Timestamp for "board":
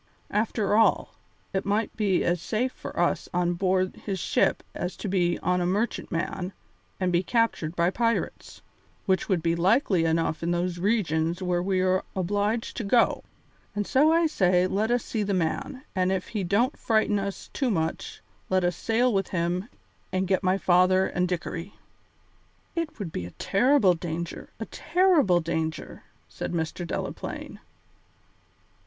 3.53-3.97